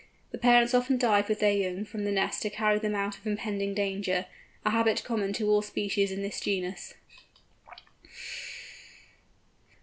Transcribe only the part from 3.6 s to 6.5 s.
danger—a habit common to all species in this